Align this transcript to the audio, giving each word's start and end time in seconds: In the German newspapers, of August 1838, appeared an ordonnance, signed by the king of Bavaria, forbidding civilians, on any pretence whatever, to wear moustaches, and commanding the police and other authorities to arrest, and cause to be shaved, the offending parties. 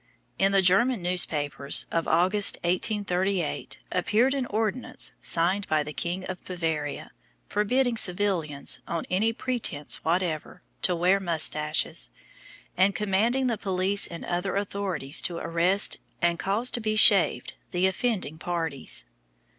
In 0.39 0.51
the 0.51 0.63
German 0.63 1.03
newspapers, 1.03 1.85
of 1.91 2.07
August 2.07 2.55
1838, 2.63 3.77
appeared 3.91 4.33
an 4.33 4.47
ordonnance, 4.47 5.11
signed 5.21 5.67
by 5.67 5.83
the 5.83 5.93
king 5.93 6.25
of 6.25 6.43
Bavaria, 6.43 7.11
forbidding 7.47 7.97
civilians, 7.97 8.79
on 8.87 9.05
any 9.11 9.31
pretence 9.31 10.03
whatever, 10.03 10.63
to 10.81 10.95
wear 10.95 11.19
moustaches, 11.19 12.09
and 12.75 12.95
commanding 12.95 13.45
the 13.45 13.59
police 13.59 14.07
and 14.07 14.25
other 14.25 14.55
authorities 14.55 15.21
to 15.21 15.37
arrest, 15.37 15.99
and 16.19 16.39
cause 16.39 16.71
to 16.71 16.81
be 16.81 16.95
shaved, 16.95 17.53
the 17.69 17.85
offending 17.85 18.39
parties. 18.39 19.05